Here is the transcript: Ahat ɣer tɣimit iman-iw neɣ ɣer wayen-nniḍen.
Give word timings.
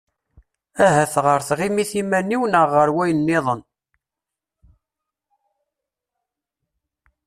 Ahat 0.85 1.13
ɣer 1.25 1.39
tɣimit 1.47 1.91
iman-iw 2.01 2.43
neɣ 2.47 2.67
ɣer 2.75 2.89
wayen-nniḍen. 2.95 3.61